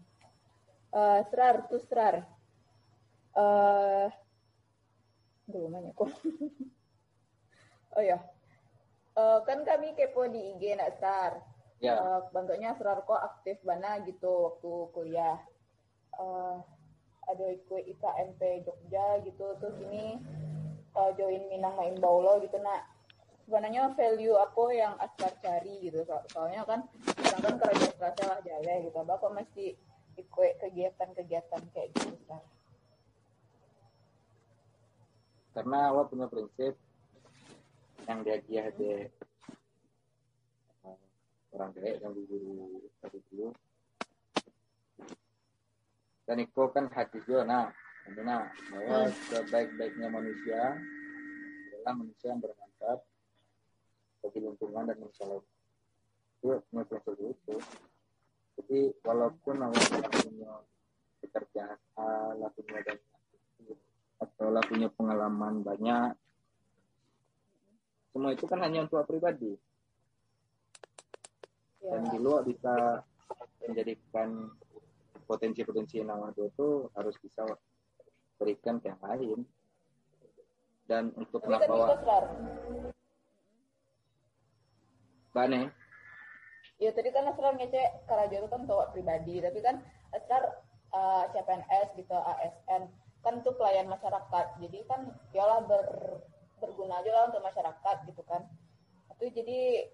[0.90, 2.26] Uh, serar tuh serar.
[3.38, 4.10] Uh,
[5.48, 6.10] belum nanya kok.
[7.96, 8.20] oh ya,
[9.16, 11.32] uh, kan kami kepo di IG nak Star.
[11.80, 11.96] Ya.
[11.96, 15.40] Uh, bentuknya Surarko aktif mana gitu waktu kuliah.
[16.18, 16.60] Uh,
[17.30, 19.46] ada ikut IKMP Jogja gitu.
[19.62, 20.18] Terus ini
[20.98, 22.90] uh, join Minang Main Baulo gitu nak.
[23.46, 26.02] Sebenarnya value aku yang Askar cari gitu.
[26.06, 26.86] So soalnya kan
[27.22, 29.00] sedangkan kerja serasa lah jalan gitu.
[29.06, 29.78] Bapak mesti
[30.20, 32.44] ikut kegiatan-kegiatan kayak gitu kan
[35.60, 36.78] karena awak punya prinsip
[38.08, 39.12] yang dia dia
[41.52, 42.80] orang kayak yang dulu
[43.12, 43.48] dulu
[46.30, 47.66] dan itu kan hadis juga nah
[48.06, 49.14] karena bahwa hmm.
[49.34, 50.78] sebaik-baiknya manusia
[51.74, 53.00] adalah manusia yang bermanfaat
[54.22, 55.42] bagi lingkungan dan lain
[56.40, 56.84] itu punya
[57.34, 57.56] itu
[58.62, 60.54] jadi walaupun awak punya
[61.26, 61.78] pekerjaan
[62.38, 62.98] lah punya banyak
[64.22, 66.14] atau lah punya pengalaman banyak
[68.14, 69.58] semua itu kan hanya untuk pribadi
[71.82, 71.98] ya.
[71.98, 73.02] dan di luar bisa
[73.66, 74.54] menjadikan
[75.30, 77.46] potensi-potensi Nawado itu harus bisa
[78.42, 79.40] berikan ke yang lain.
[80.90, 81.70] Dan untuk Tapi kan
[85.30, 85.70] Bane
[86.82, 89.38] ya tadi kan Asrar ngecek Karajo itu kan bawa pribadi.
[89.38, 89.86] Tapi kan
[90.18, 92.90] Asrar uh, CPNS gitu ASN
[93.22, 94.46] kan itu pelayan masyarakat.
[94.58, 95.86] Jadi kan lah ber,
[96.58, 98.50] berguna aja lah untuk masyarakat gitu kan.
[99.14, 99.86] Itu jadi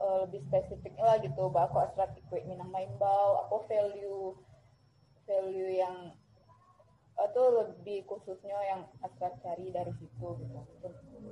[0.00, 4.32] uh, lebih spesifiknya lah gitu bahwa aku asrat ikut minang main bau aku value
[5.32, 6.12] value yang
[7.22, 10.60] itu lebih khususnya yang Asra cari dari situ gitu.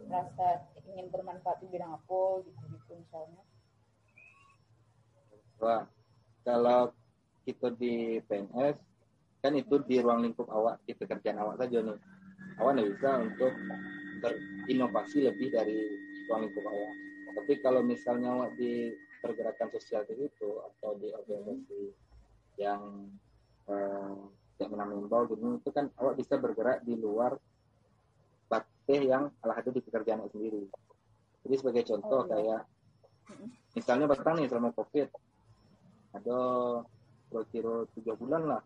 [0.09, 3.43] Merasa ingin bermanfaat di bidang apa gitu gitu misalnya.
[5.61, 5.85] Wah,
[6.47, 6.95] kalau
[7.45, 8.77] kita di PNS
[9.41, 11.99] kan itu di ruang lingkup awak di pekerjaan awak saja nih.
[12.61, 13.53] Awak tidak bisa untuk
[14.21, 15.79] berinovasi lebih dari
[16.29, 16.95] ruang lingkup awak.
[17.31, 21.83] Tapi kalau misalnya awak di pergerakan sosial itu atau di organisasi
[22.57, 23.09] yang
[23.71, 24.15] eh,
[24.61, 27.39] yang menambah gitu itu kan awak bisa bergerak di luar
[28.51, 30.69] batik yang ala itu di pekerjaan sendiri
[31.47, 32.31] jadi sebagai contoh oh, iya.
[32.31, 32.63] kayak
[33.73, 35.09] misalnya batang nih selama covid
[36.11, 36.41] ada
[37.31, 38.63] kira-kira tiga bulan lah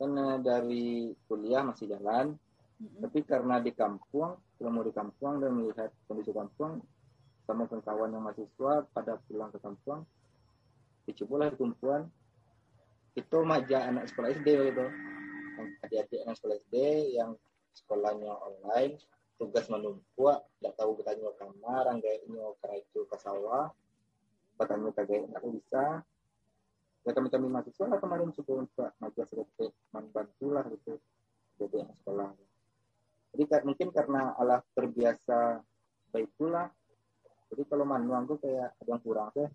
[0.00, 0.10] kan
[0.42, 3.00] dari kuliah masih jalan mm-hmm.
[3.04, 6.80] tapi karena di kampung mau di kampung dan melihat kondisi kampung
[7.44, 10.08] sama kawan yang mahasiswa pada pulang ke kampung
[11.04, 12.08] dicobalah di tumpuan
[13.14, 14.86] itu maja anak sekolah SD gitu
[15.84, 16.76] adik-adik anak sekolah SD
[17.14, 17.38] yang
[17.74, 18.98] sekolahnya online
[19.36, 23.70] tugas menumpuk tidak tahu bertanya kamar karena itu ke sawah.
[24.54, 25.84] Bertanya kayak nggak bisa.
[27.04, 30.96] Ya kami kami mahasiswa lah kemarin coba untuk majuan sedikit membantu lah gitu
[31.60, 32.28] jadi anak sekolah.
[33.34, 35.60] Jadi mungkin karena Allah terbiasa
[36.14, 36.70] baik pula.
[37.52, 39.46] Jadi kalau manuang tuh kayak ada yang kurang sih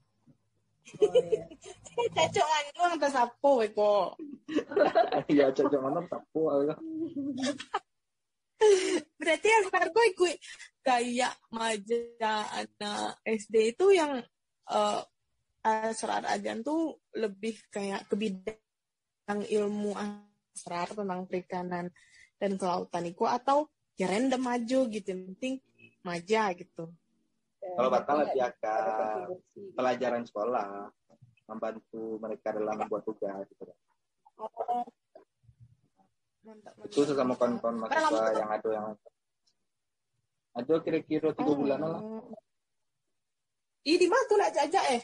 [2.15, 4.09] cocok manuang atau sapo kok
[5.31, 6.41] iya cocok manuang sapo
[9.19, 10.35] berarti yang gue ikut
[10.83, 14.19] kayak maja anak SD itu yang
[14.71, 15.01] uh,
[15.63, 21.91] asrar ajan tuh lebih kayak ke bidang ilmu asrar tentang perikanan
[22.39, 23.67] dan kelautan itu atau
[23.99, 25.55] ya random aja gitu yang penting
[26.03, 26.95] maja gitu
[27.59, 29.35] kalau batal lebih akan
[29.75, 30.89] pelajaran sekolah
[31.49, 33.63] membantu mereka dalam membuat tugas gitu.
[34.39, 34.87] Oh.
[36.47, 36.87] mantap, mantap.
[36.87, 38.87] itu sesama kawan-kawan mahasiswa yang ada yang
[40.55, 41.57] ada kira-kira tiga oh.
[41.59, 41.99] bulan lah.
[43.83, 45.03] Ih, di mana tuh lah aja eh?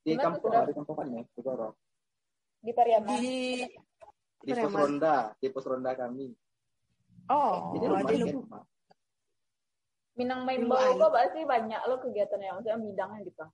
[0.00, 1.22] di kampung di kampung kan ya?
[1.22, 1.68] Di Goro
[2.60, 3.16] di Pariaman.
[3.20, 3.64] Di
[4.40, 6.28] di pos ronda di pos ronda kami.
[7.28, 8.16] Oh jadi rumah di
[10.20, 11.48] Minang main bawa kok sih?
[11.48, 13.44] Banyak lo kegiatan yang maksudnya bidangnya gitu.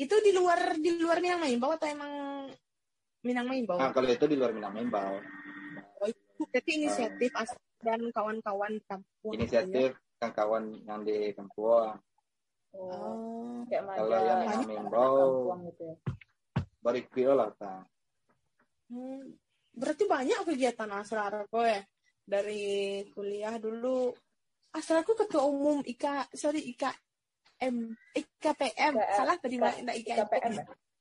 [0.00, 2.12] Itu di luar di luar Minang main bawa atau emang
[3.22, 5.20] Minang main bawa nah, kalau itu di luar Minang main bawa
[6.02, 7.46] oh itu berarti inisiatif uh,
[7.78, 11.98] dan kawan-kawan kampung inisiatif kan kawan yang di kampung.
[12.72, 15.96] Oh, kayak kalau yang mengimbau gitu ya.
[16.78, 17.84] balik lah ta.
[18.86, 19.34] Hmm,
[19.74, 21.82] berarti banyak kegiatan asrar kok ya?
[22.22, 24.14] Dari kuliah dulu
[24.72, 26.92] asrarku ketua umum IKA sorry IKA
[27.62, 27.94] M.
[28.16, 30.54] IKPM IKA, salah tadi IKA, IKPM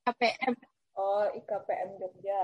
[0.06, 0.54] IKPM
[1.00, 2.44] oh IKPM Jogja.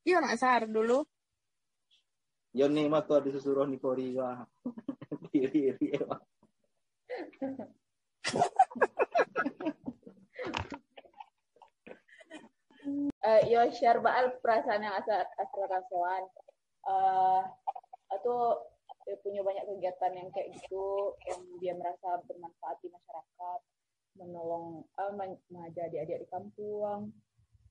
[0.00, 1.04] Iya nak sar dulu.
[2.56, 4.16] Yoni mah tuh disuruh nih Kori
[5.30, 5.94] diri diri
[13.22, 16.22] uh, yo share baal perasaan yang asal asal rasuan
[16.90, 17.46] uh,
[18.10, 18.69] atau dia
[19.30, 23.60] punya banyak kegiatan yang kayak gitu yang dia merasa bermanfaat di masyarakat
[24.18, 25.14] menolong uh,
[25.46, 27.14] mengajar adik-adik di kampung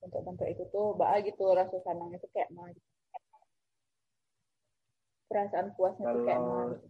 [0.00, 2.88] untuk bantu itu tuh baal gitu rasa senang itu kayak mah gitu.
[5.28, 6.16] perasaan puasnya Kalau...
[6.16, 6.88] tuh kayak mah gitu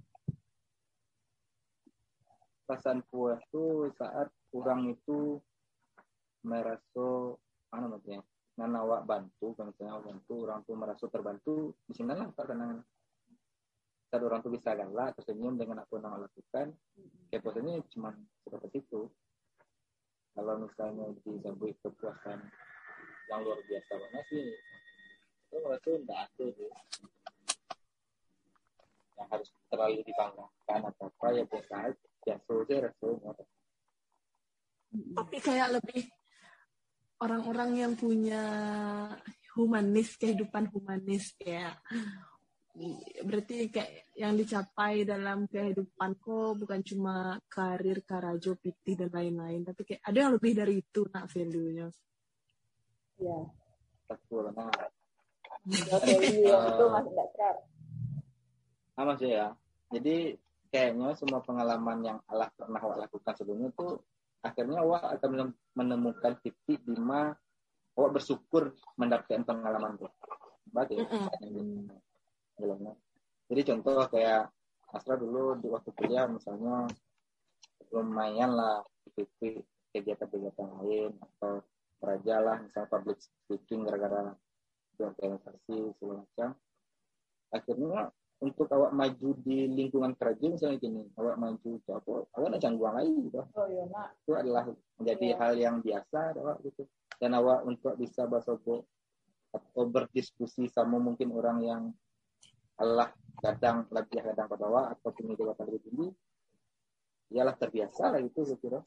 [2.71, 5.43] perasaan puas tuh saat orang itu
[6.47, 7.35] merasa
[7.75, 8.23] mana maksudnya
[8.55, 12.79] nana awak bantu misalnya bantu orang tuh merasa terbantu di sini lah karena
[14.11, 16.67] saat orang tuh bisa galak tersenyum dengan apa yang lakukan.
[17.31, 18.11] Kayak posisinya cuma
[18.43, 19.07] seperti itu.
[20.35, 22.39] Kalau misalnya disambut kepuasan
[23.31, 24.47] yang luar biasa banget sih
[25.51, 26.71] itu merasa tidak ada tuh
[29.19, 32.35] yang harus terlalu dibanggakan atau apa ya biasa aja.
[34.91, 36.03] Tapi kayak lebih
[37.23, 38.43] orang-orang yang punya
[39.55, 41.75] humanis kehidupan humanis ya
[43.27, 49.67] berarti kayak yang dicapai dalam kehidupanku bukan cuma karir karajo piti dan lain-lain.
[49.67, 51.89] Tapi kayak ada yang lebih dari itu nak value-nya.
[53.21, 53.39] Ya
[54.11, 54.67] betul nah
[55.71, 57.15] itu masih
[58.97, 59.55] sama sih ya.
[59.91, 60.35] Jadi
[60.71, 63.89] kayaknya semua pengalaman yang Allah pernah awak lakukan sebelumnya itu
[64.41, 67.37] akhirnya awak akan menemukan titik di mana
[67.99, 70.09] awak bersyukur mendapatkan pengalaman itu.
[70.71, 71.07] Baik
[73.51, 74.53] Jadi contoh kayak
[74.91, 76.91] Astra dulu di waktu kuliah misalnya
[77.95, 79.63] lumayan lah ikut
[79.95, 81.63] kegiatan-kegiatan lain atau
[81.99, 84.35] beraja lah misalnya public speaking gara-gara
[84.99, 86.49] organisasi segala macam.
[87.51, 88.01] Akhirnya
[88.41, 92.97] untuk awak maju di lingkungan kerja misalnya gini awak maju ke apa awak nak cangguang
[92.97, 94.65] lagi gitu oh iya nak itu adalah
[94.97, 95.37] menjadi Iya.
[95.37, 96.83] hal yang biasa awak gitu.
[97.21, 98.89] Dan awak untuk bisa bersobo
[99.53, 101.83] atau berdiskusi sama mungkin orang yang
[102.81, 103.09] Allah
[103.41, 106.09] kadang lebih kadang pada awak atau punya jabatan lebih tinggi
[107.31, 108.81] ialah terbiasa lah gitu saya kira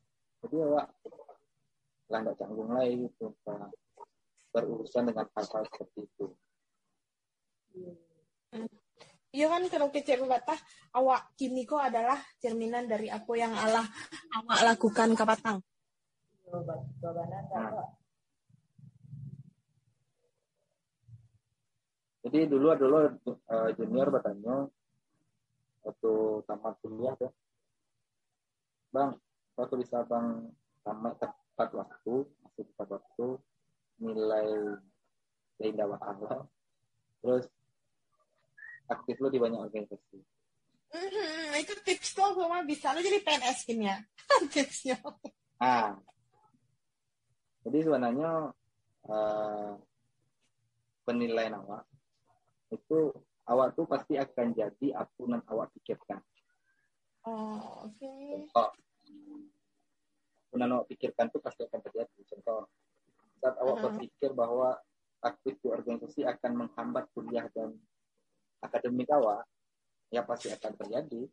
[0.43, 0.87] jadi awak
[2.11, 3.71] lah nggak canggung lagi gitu Pak.
[4.53, 6.25] berurusan dengan hal-hal seperti itu
[9.33, 10.53] Iya kan kalau kecek berkata
[10.93, 13.81] awak kini kok adalah cerminan dari apa yang Allah
[14.37, 15.57] awak lakukan ke Patang.
[16.45, 18.02] jawaban jawabannya Nah.
[22.23, 24.71] Jadi dulu dulu eh, junior bertanya
[25.83, 26.13] waktu
[26.47, 27.31] tamat kuliah tuh,
[28.95, 29.11] bang,
[29.59, 30.47] waktu bisa bang
[30.87, 33.27] tamat tepat waktu, masih tepat waktu,
[33.99, 34.47] nilai
[35.59, 36.47] keindahan Allah,
[37.19, 37.51] terus
[38.87, 40.23] aktif lu di banyak organisasi.
[40.95, 43.97] Mhm, itu tips tuh semua bisa lo jadi PNS kini ya.
[44.53, 44.95] Tipsnya.
[45.59, 45.99] Ah,
[47.67, 48.55] jadi sebenarnya
[49.11, 49.71] eh,
[51.03, 51.83] penilaian awak
[52.73, 53.13] itu
[53.45, 56.19] awak tuh pasti akan jadi apa yang awak pikirkan.
[57.23, 58.11] Oh, oke.
[58.51, 58.69] Contoh,
[60.53, 62.19] apa yang awak pikirkan tuh pasti akan terjadi.
[62.35, 62.69] Contoh,
[63.41, 63.83] saat awak Mhm.
[63.89, 64.77] berpikir bahwa
[65.23, 67.79] aktif di organisasi akan menghambat kuliah dan
[68.59, 69.47] akademik awak,
[70.11, 71.27] ya pasti akan terjadi.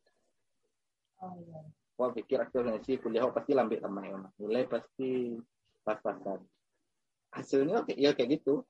[1.21, 1.61] oh iya
[2.01, 5.37] Wah pikir aktif organisasi kuliah awak pasti lambat sama ya, nilai pasti
[5.85, 6.41] pas-pasan.
[7.31, 8.65] Hasilnya oke, ya kayak gitu.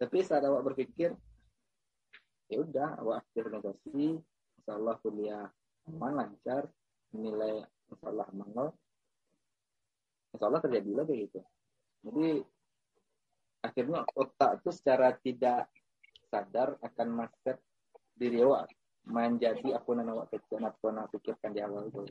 [0.00, 1.12] Tapi saat awak berpikir,
[2.50, 4.18] ya udah, awak aktif organisasi,
[4.58, 5.46] insya Allah kuliah
[5.86, 6.66] aman lancar,
[7.14, 8.74] nilai insya Allah aman
[10.34, 11.40] insya Allah terjadi lagi gitu.
[12.02, 12.42] Jadi
[13.62, 15.70] akhirnya otak itu secara tidak
[16.26, 17.58] sadar akan maset
[18.18, 18.66] diri awak
[19.06, 22.02] menjadi apa yang awak kecil yang awak pikirkan di awal itu.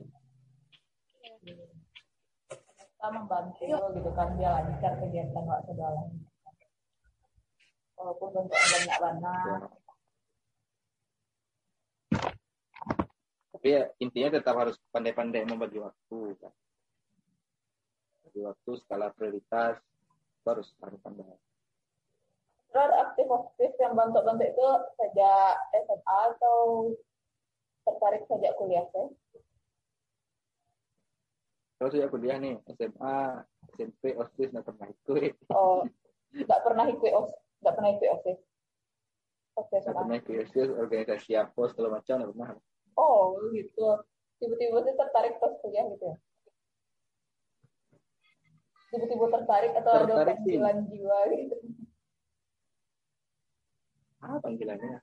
[3.00, 3.64] kita membantu
[3.96, 6.04] gitu kan dia lancar kegiatan wak segala
[7.96, 9.79] walaupun bentuknya banyak banget
[13.60, 16.32] Tapi ya, intinya tetap harus pandai-pandai membagi waktu.
[16.40, 16.48] Kan.
[18.24, 19.76] Bagi waktu, skala prioritas,
[20.48, 21.36] harus harus pandai.
[22.72, 26.88] Terus aktif-aktif yang bantu-bantu itu sejak SMA atau
[27.84, 29.12] tertarik sejak kuliah teh?
[31.76, 33.44] Kalau saya kuliah nih, SMA,
[33.76, 35.36] SMP, OSIS, nggak pernah ikut.
[35.52, 35.84] Oh,
[36.48, 37.28] nggak pernah ikut os,
[37.60, 38.38] nggak pernah ikut osis.
[39.60, 42.50] Osis Nggak pernah ikut OSIS, organisasi apa, segala macam, nggak pernah.
[43.00, 44.04] Oh, gitu.
[44.36, 46.16] Tiba-tiba sih tertarik pas kuliah gitu ya?
[48.92, 50.60] Tiba-tiba tertarik atau ada Tertarik sih.
[50.60, 51.56] panggilan jiwa gitu?
[54.20, 55.00] Ah, panggilannya.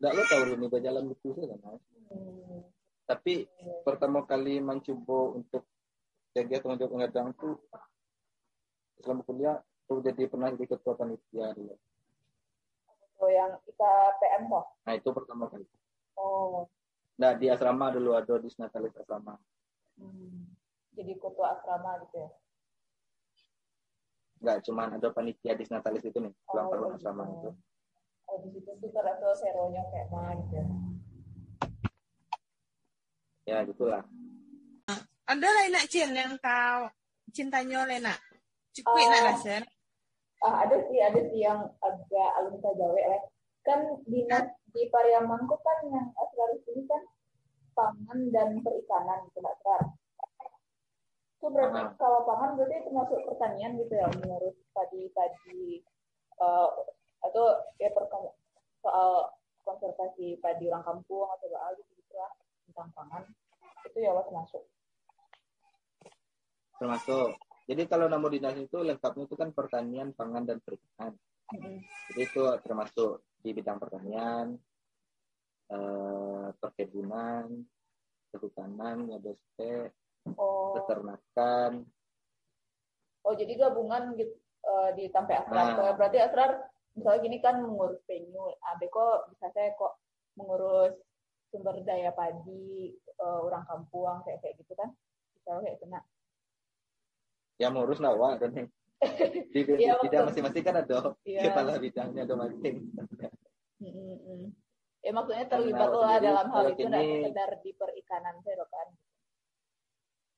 [0.00, 1.60] Nggak lo tahu ini berjalan betul sih kan?
[2.12, 2.60] Hmm.
[3.08, 3.48] Tapi
[3.84, 5.64] pertama kali mencoba untuk
[6.36, 7.56] kegiatan untuk pengadang tuh
[9.00, 9.56] selama kuliah
[9.88, 11.74] tuh jadi pernah jadi ketua panitia dulu.
[13.20, 14.64] Oh, yang IKPM toh?
[14.88, 15.68] Nah itu pertama kali.
[16.16, 16.64] Oh,
[17.20, 19.36] Nah di asrama dulu ada di Natalis asrama.
[20.00, 20.56] hmm.
[20.96, 22.28] jadi ketua asrama gitu ya?
[24.40, 26.96] Nggak cuman ada panitia di Natalis itu nih, ulang Oh, tahun gitu.
[26.96, 27.50] asrama itu.
[28.24, 30.64] Oh, di situ tuh terasa seronya kayak mana gitu ya?
[33.46, 34.02] Ya gitulah.
[35.30, 36.90] Ada lain nak Cin yang kau
[37.30, 38.18] cintanya oleh nak.
[38.74, 39.06] Cukup Oh.
[39.06, 39.62] nak rasa.
[40.40, 43.18] Ah, ada sih, ada sih yang agak alumni Jawa ya.
[43.62, 43.78] Kan
[44.08, 47.02] dinas di Pariaman tuh kan yang asraris ini kan
[47.74, 49.82] pangan dan perikanan gitu Mbak Srar.
[51.40, 51.90] Itu berarti Ah.
[51.96, 55.82] kalau pangan berarti termasuk pertanian gitu ya, mengurus padi-padi
[56.40, 56.68] eh,
[57.20, 57.44] atau
[57.76, 58.32] ya perkam-
[58.80, 59.28] soal
[59.60, 62.32] konservasi padi orang kampung atau apa gitu lah
[62.64, 63.22] tentang pangan
[63.84, 64.64] itu ya was masuk.
[66.80, 67.36] Termasuk.
[67.68, 71.14] Jadi kalau nama dinas itu lengkapnya itu kan pertanian, pangan dan perikanan.
[72.10, 74.54] Jadi itu termasuk di bidang pertanian,
[75.72, 77.44] eh, perkebunan,
[78.30, 79.32] kehutanan, ada
[80.36, 81.88] Oh, peternakan,
[83.24, 84.32] Oh jadi gabungan gitu
[84.64, 85.76] eh, di sampai asrar.
[85.76, 85.92] Ah.
[85.96, 86.50] Berarti asrar
[86.96, 88.56] misalnya gini kan mengurus venue.
[88.64, 90.00] Abe kok bisa saya kok
[90.36, 90.96] mengurus
[91.52, 94.92] sumber daya padi eh, orang kampung kayak kayak gitu kan?
[95.36, 96.00] Misalnya kayak kena.
[97.60, 98.56] ya ngurus nawa dan
[99.52, 101.52] di Iya, bidang masing-masing kan ada Iya.
[101.52, 102.88] kepala bidangnya ada masing
[103.80, 104.48] Mm, mm, mm.
[105.00, 108.56] Ya maksudnya Karena terlibat awak lah sendiri dalam hal itu ini- sekedar di perikanan saya
[108.56, 108.88] loh kan.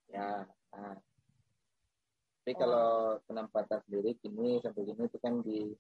[0.06, 0.30] ya
[0.70, 0.96] nah.
[2.38, 2.58] tapi Oh.
[2.58, 2.88] kalau
[3.24, 5.72] penempatan sendiri kini sampai gini itu kan di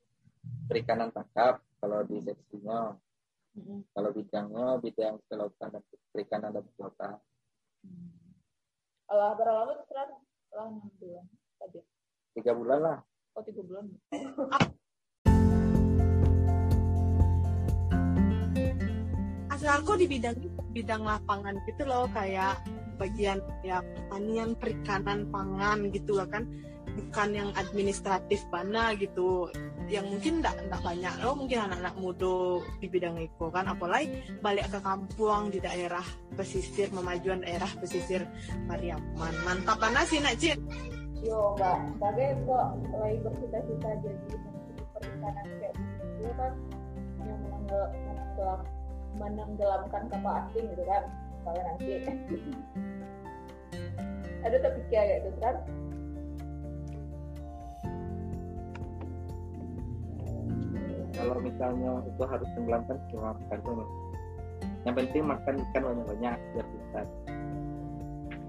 [0.66, 2.96] perikanan tangkap kalau di seksinya
[3.92, 7.20] kalau bidangnya bidang kelautan dan perikanan dan kelautan
[9.06, 10.06] Allah berapa lama setelah
[10.40, 11.24] setelah enam bulan
[11.60, 11.78] tadi
[12.32, 12.98] tiga bulan lah
[13.36, 13.84] oh tiga bulan
[19.68, 20.36] aku di bidang
[20.72, 22.58] bidang lapangan gitu loh kayak
[22.96, 26.46] bagian ya pertanian perikanan pangan gitu loh kan.
[26.92, 29.48] Bukan yang administratif mana gitu.
[29.88, 33.64] Yang mungkin enggak enggak banyak loh mungkin anak-anak muda di bidang itu kan.
[33.64, 34.12] Apalagi
[34.44, 36.04] balik ke kampung di daerah
[36.36, 38.28] pesisir memajuan daerah pesisir
[38.68, 40.60] Pariaman mantap mana sih nak Cid
[41.22, 41.78] yo mbak.
[41.96, 42.66] Sebagai kok
[42.98, 44.34] lagi bercita-cita jadi
[44.92, 45.74] perikanan kayak
[46.18, 46.52] gitu kan?
[47.22, 48.56] Yang menanggal menanggal
[49.22, 51.06] menenggelamkan kapal asing gitu kan.
[51.46, 52.02] Kalau nanti.
[54.42, 55.54] Ada terpikir kayak gitu kan.
[61.14, 63.86] Kalau misalnya itu harus tenggelamkan cuma makan tuh
[64.82, 67.06] yang penting makan ikan banyak-banyak biar pintar.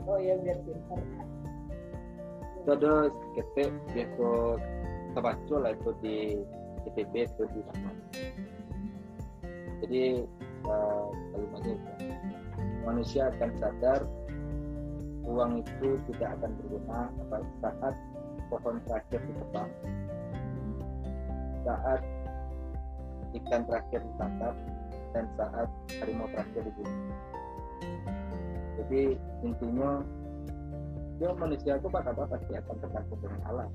[0.09, 0.97] Oh iya biar pintar.
[2.57, 4.57] Itu ada ketek biasa
[5.13, 6.41] terbaca lah itu di
[6.89, 7.91] ITB itu di sana
[9.83, 10.23] jadi
[10.67, 11.91] uh, kalimatnya itu
[12.83, 14.01] manusia akan sadar
[15.23, 16.99] uang itu tidak akan berguna
[17.31, 17.95] pada saat
[18.51, 19.71] pohon terakhir ditebang.
[21.63, 22.01] Saat
[23.33, 24.55] ikan terakhir ditangkap
[25.15, 25.69] dan saat
[26.03, 27.15] harimau terakhir dibunuh.
[28.83, 29.01] Jadi
[29.47, 29.91] intinya
[31.21, 33.71] ya manusia itu pada pasti akan tergantung dengan alam.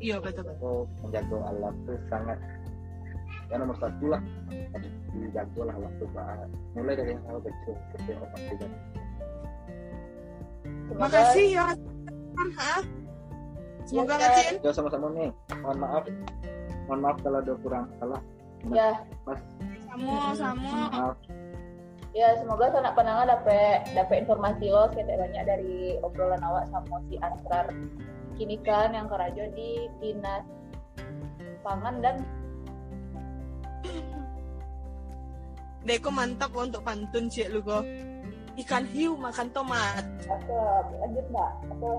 [0.00, 2.38] Iya betul menjaga alam itu sangat
[3.48, 4.20] ya nomor satu lah.
[5.14, 6.46] Dijaga lah itu Pak.
[6.74, 8.70] mulai dari hal kecil kecil apa tidak
[10.94, 11.66] makasih ya
[12.34, 12.74] Ha?
[13.86, 14.54] Semoga Ya, ngacin.
[14.64, 15.30] ya sama-sama nih.
[15.62, 16.04] Mohon maaf.
[16.88, 18.20] Mohon maaf kalau ada kurang salah.
[18.72, 18.90] Ya.
[19.22, 19.40] Mas.
[19.86, 20.72] Sama sama.
[20.90, 21.16] maaf.
[22.10, 27.18] Ya semoga sanak penangan dapat dapat informasi lo kayak banyak dari obrolan awak sama si
[27.18, 27.66] Asrar
[28.34, 30.42] kini kan yang kerajo di dinas
[31.62, 32.22] pangan dan
[35.84, 37.84] Deko mantap untuk pantun cik lu kok.
[38.54, 40.06] Ikan hiu makan tomat.
[40.30, 40.58] apa
[41.02, 41.50] lanjut mbak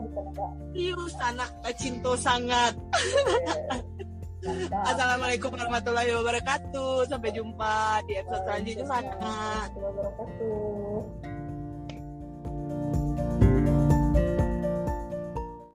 [0.08, 2.74] bisa mbak Hiu sanak cinta sangat.
[4.46, 4.84] Mantap.
[4.90, 7.12] Assalamualaikum warahmatullahi wabarakatuh.
[7.12, 9.34] Sampai jumpa di episode selanjutnya sana.
[9.74, 11.36] Wabarakatuh